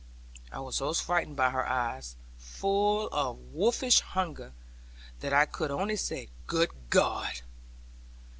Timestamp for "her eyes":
1.51-2.15